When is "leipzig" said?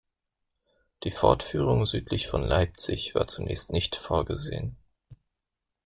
2.41-3.13